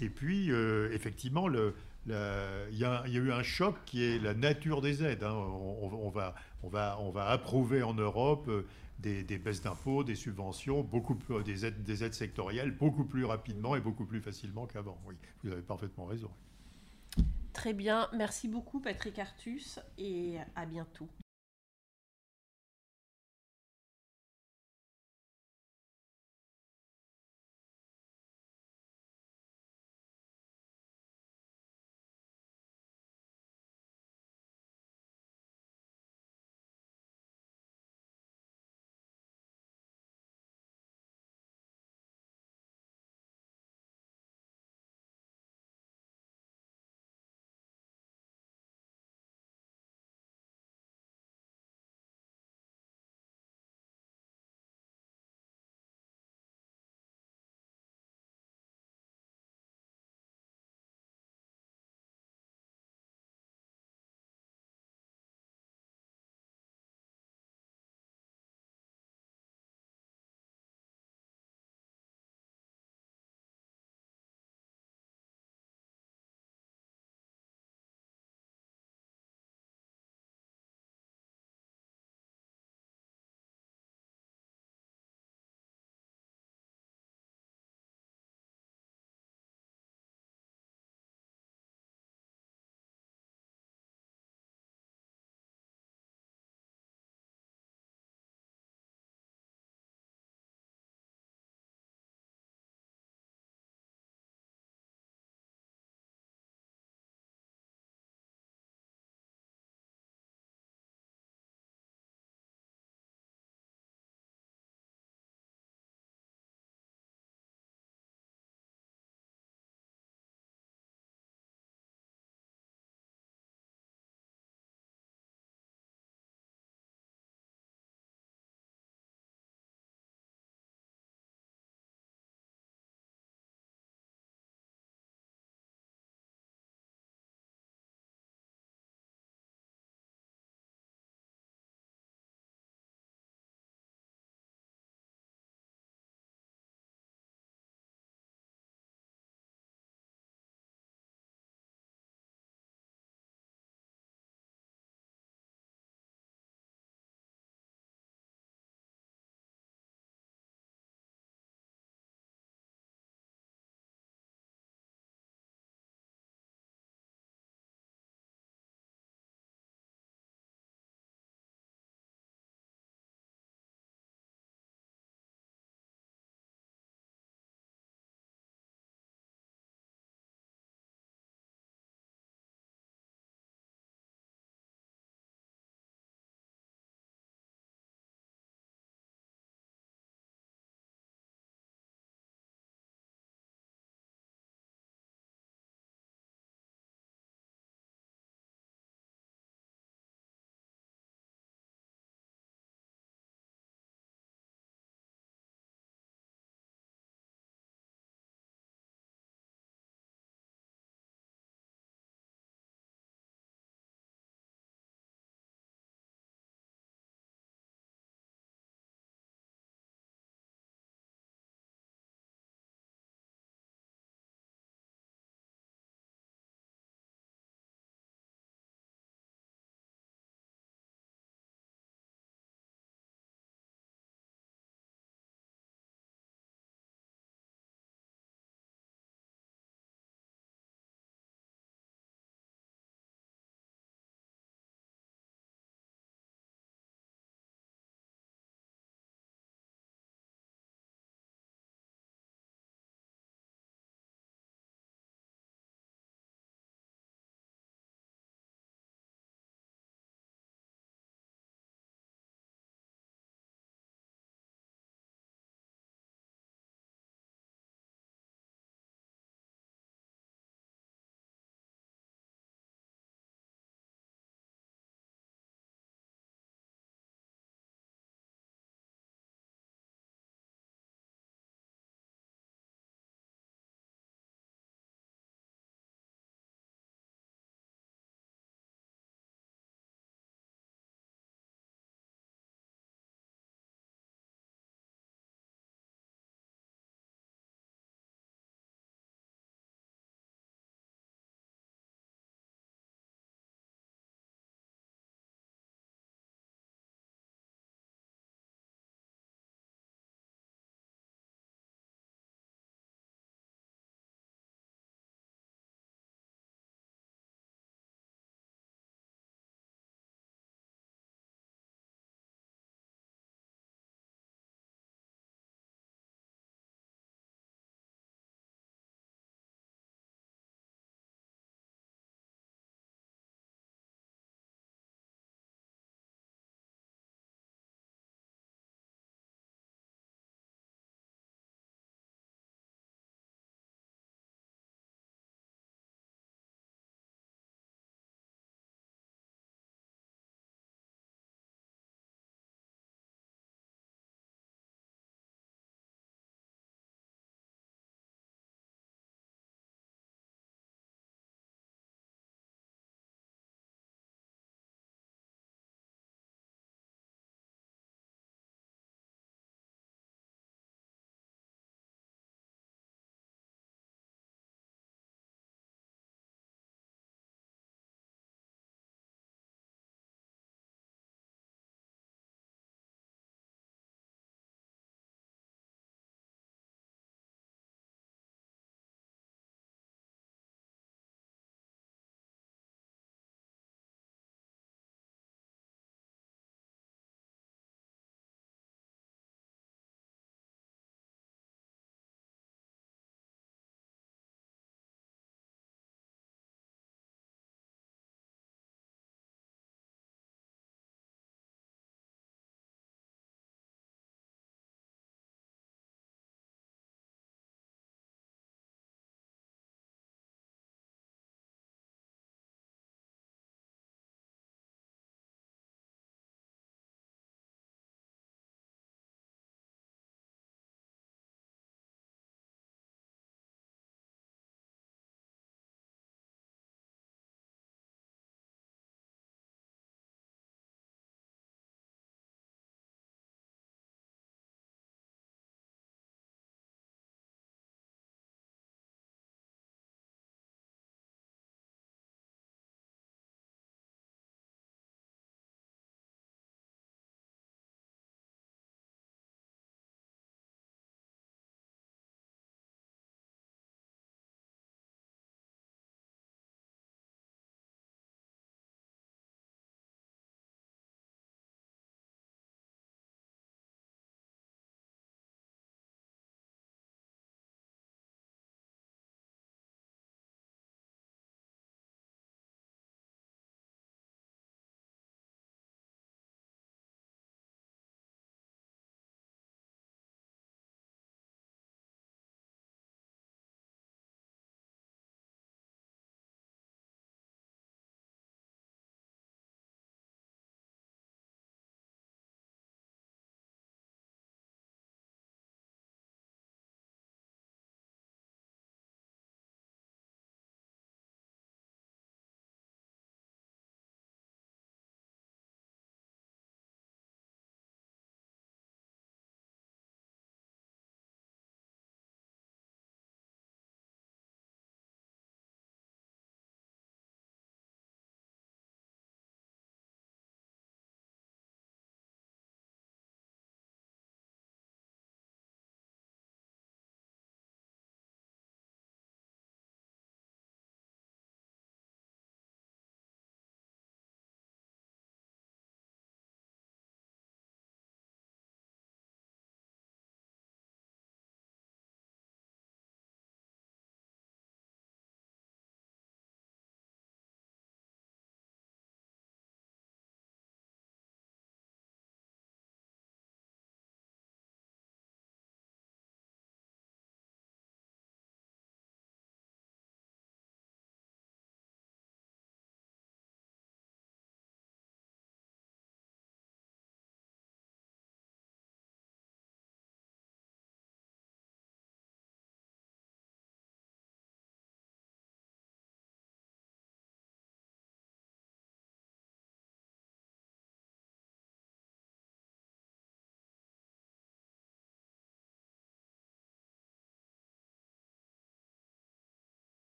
et 0.00 0.08
puis 0.08 0.50
effectivement, 0.92 1.46
le, 1.46 1.74
il 2.06 2.78
y, 2.78 2.84
a 2.84 3.06
eu 3.06 3.32
un 3.32 3.42
choc 3.42 3.76
qui 3.84 4.02
est 4.02 4.18
la 4.18 4.34
nature 4.34 4.80
des 4.80 5.04
aides. 5.04 5.22
Hein. 5.22 5.32
On, 5.32 6.10
va, 6.10 6.34
on, 6.62 6.68
va, 6.68 6.98
on 7.00 7.10
va 7.10 7.26
approuver 7.28 7.82
en 7.82 7.94
Europe 7.94 8.46
euh, 8.48 8.66
des, 8.98 9.38
baisses 9.38 9.62
d'impôts, 9.62 10.04
des 10.04 10.14
subventions, 10.14 10.82
beaucoup 10.82 11.16
des, 11.44 11.66
aides, 11.66 11.82
des 11.82 12.04
aides 12.04 12.14
sectorielles 12.14 12.72
beaucoup 12.72 13.04
plus 13.04 13.24
rapidement 13.24 13.76
et 13.76 13.80
beaucoup 13.80 14.04
plus 14.04 14.20
facilement 14.20 14.66
qu'avant. 14.66 14.98
Oui, 15.06 15.16
vous 15.44 15.52
avez 15.52 15.62
parfaitement 15.62 16.06
raison. 16.06 16.30
Très 17.52 17.74
bien, 17.74 18.08
merci 18.14 18.48
beaucoup 18.48 18.80
Patrick 18.80 19.18
Artus 19.18 19.78
et 19.98 20.36
à 20.56 20.64
bientôt. 20.64 21.08